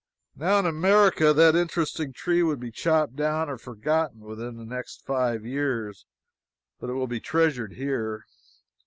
[0.35, 5.05] Now in America that interesting tree would be chopped down or forgotten within the next
[5.05, 6.07] five years,
[6.79, 8.25] but it will be treasured here.